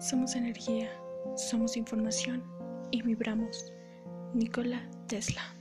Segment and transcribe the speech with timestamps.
[0.00, 0.90] Somos energía,
[1.36, 2.42] somos información
[2.90, 3.70] y vibramos.
[4.32, 5.59] Nikola Tesla.